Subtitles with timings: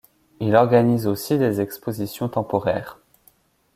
[0.39, 2.97] Il organise aussi des expositions temporaires.